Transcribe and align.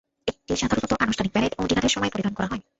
এটি 0.27 0.53
সাধারণত 0.61 0.91
আনুষ্ঠানিক 1.03 1.31
প্যারেড 1.33 1.53
ও 1.55 1.69
ডিনারের 1.69 1.93
সময় 1.95 2.11
পরিধান 2.13 2.33
করা 2.35 2.49
হয়। 2.51 2.61